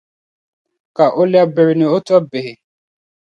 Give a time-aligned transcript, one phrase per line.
[0.95, 2.53] Ka o lԑbi biri ni o tobbihi.